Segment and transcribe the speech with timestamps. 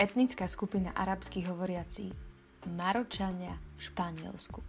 [0.00, 2.08] etnická skupina arabských hovoriací
[2.72, 4.64] Maročania v Španielsku.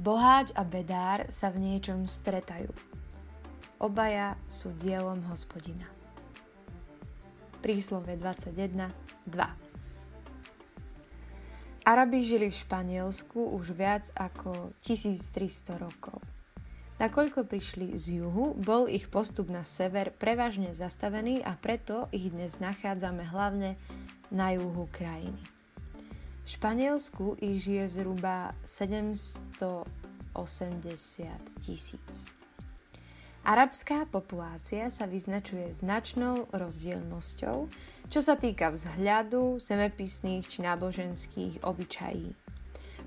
[0.00, 2.72] Boháč a bedár sa v niečom stretajú.
[3.76, 5.84] Obaja sú dielom hospodina.
[7.60, 8.88] Príslove 21,
[9.28, 9.70] 2
[11.84, 16.24] Arabi žili v Španielsku už viac ako 1300 rokov.
[17.00, 22.60] Nakoľko prišli z juhu, bol ich postup na sever prevažne zastavený a preto ich dnes
[22.60, 23.80] nachádzame hlavne
[24.28, 25.40] na juhu krajiny.
[26.44, 29.88] V Španielsku ich žije zhruba 780
[31.64, 32.28] tisíc.
[33.48, 37.72] Arabská populácia sa vyznačuje značnou rozdielnosťou,
[38.12, 42.49] čo sa týka vzhľadu, zemepisných či náboženských obyčají.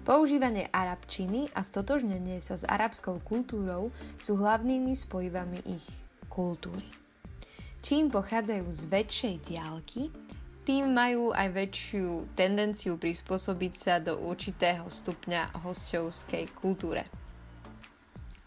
[0.04, 3.88] Používanie arabčiny a stotožnenie sa s arabskou kultúrou
[4.20, 5.88] sú hlavnými spojivami ich
[6.28, 6.84] kultúry.
[7.80, 10.12] Čím pochádzajú z väčšej diálky,
[10.68, 17.08] tým majú aj väčšiu tendenciu prispôsobiť sa do určitého stupňa hostovskej kultúre.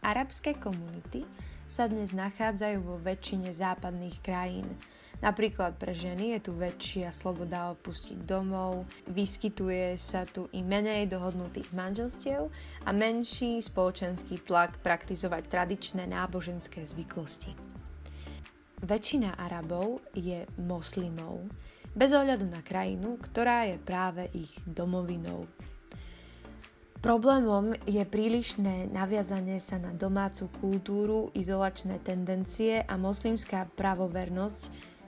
[0.04, 1.24] Arabské komunity
[1.66, 4.66] sa dnes nachádzajú vo väčšine západných krajín–
[5.24, 11.72] Napríklad pre ženy je tu väčšia sloboda opustiť domov, vyskytuje sa tu i menej dohodnutých
[11.72, 12.52] manželstiev
[12.84, 17.56] a menší spoločenský tlak praktizovať tradičné náboženské zvyklosti.
[18.84, 21.48] Väčšina Arabov je moslimov,
[21.96, 25.48] bez ohľadu na krajinu, ktorá je práve ich domovinou.
[27.06, 34.62] Problémom je prílišné naviazanie sa na domácu kultúru, izolačné tendencie a moslimská pravovernosť,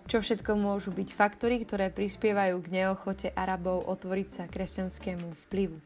[0.07, 5.83] čo všetko môžu byť faktory, ktoré prispievajú k neochote Arabov otvoriť sa kresťanskému vplyvu.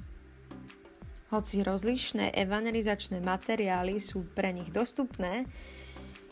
[1.33, 5.49] Hoci rozlišné evangelizačné materiály sú pre nich dostupné,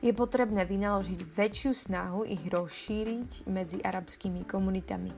[0.05, 5.09] je potrebné vynaložiť väčšiu snahu ich rozšíriť medzi arabskými komunitami.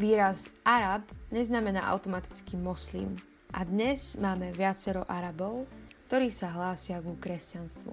[0.00, 5.66] Výraz Arab neznamená automaticky moslim a dnes máme viacero Arabov,
[6.06, 7.90] ktorí sa hlásia ku kresťanstvu.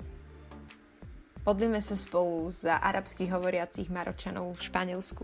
[1.47, 5.23] Modlíme sa spolu za arabských hovoriacich Maročanov v Španielsku.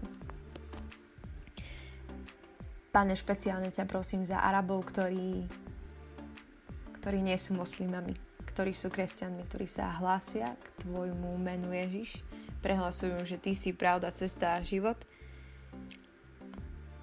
[2.93, 5.45] Pane, špeciálne ťa prosím za Arabov, ktorí,
[7.01, 8.13] ktorí nie sú moslimami,
[8.53, 12.21] ktorí sú kresťanmi, ktorí sa hlásia k Tvojmu menu Ježiš,
[12.61, 14.97] prehlasujú, že Ty si pravda, cesta a život.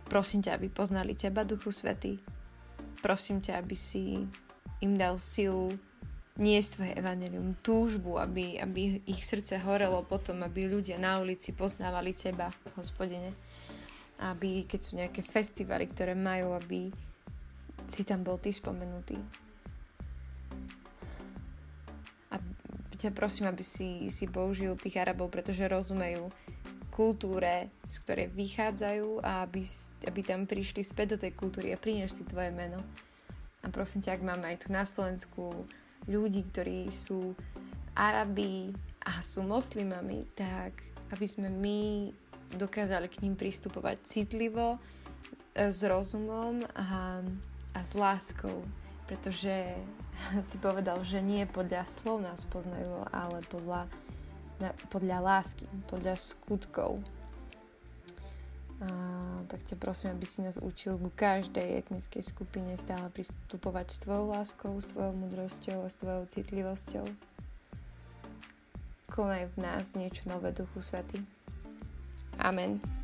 [0.06, 2.18] Prosím ťa, aby poznali Teba, Duchu Svetý.
[2.98, 4.26] Prosím ťa, aby si
[4.82, 5.70] im dal silu
[6.40, 11.52] nie je tvoje evanelium, túžbu, aby, aby ich srdce horelo potom, aby ľudia na ulici
[11.52, 12.48] poznávali teba,
[12.80, 13.36] hospodine.
[14.16, 16.88] Aby, keď sú nejaké festivaly, ktoré majú, aby
[17.88, 19.20] si tam bol ty spomenutý.
[22.32, 22.40] A
[22.96, 26.32] ťa prosím, aby si, si použil tých Arabov, pretože rozumejú
[26.90, 29.62] kultúre, z ktorej vychádzajú a aby,
[30.04, 32.82] aby tam prišli späť do tej kultúry a priniesli tvoje meno.
[33.62, 35.64] A prosím ťa, ak máme aj tu na Slovensku
[36.08, 37.36] ľudí, ktorí sú
[37.94, 38.72] Arabi
[39.04, 40.72] a sú moslimami, tak
[41.12, 42.10] aby sme my
[42.56, 44.78] dokázali k ním pristupovať citlivo,
[45.54, 47.20] e, s rozumom a,
[47.74, 48.64] a s láskou.
[49.06, 49.76] Pretože
[50.48, 53.42] si povedal, že nie podľa slov nás poznajú, ale
[54.60, 57.00] podľa, podľa lásky, podľa skutkov.
[58.84, 58.88] A,
[59.48, 64.36] tak ťa prosím, aby si nás učil ku každej etnickej skupine stále pristupovať s tvojou
[64.36, 67.08] láskou, s tvojou mudrosťou a s tvojou citlivosťou.
[69.08, 71.24] Konaj v nás niečo nové, Duchu Svetý.
[72.36, 72.99] Amen.